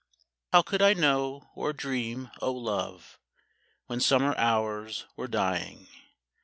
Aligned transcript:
How 0.51 0.63
could 0.63 0.81
I 0.81 0.95
know 0.95 1.51
or 1.53 1.73
dream, 1.73 2.31
O 2.41 2.51
love. 2.51 3.19
When 3.85 3.99
summer 3.99 4.35
hours 4.35 5.05
were 5.15 5.27
dying. 5.27 5.89